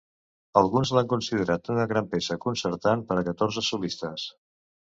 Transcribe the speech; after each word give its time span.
Alguns 0.61 0.91
l'han 0.97 1.09
considerat 1.11 1.69
una 1.75 1.85
gran 1.93 2.09
peça 2.15 2.39
concertant 2.47 3.07
per 3.11 3.19
a 3.21 3.25
catorze 3.29 3.67
solistes. 3.71 4.27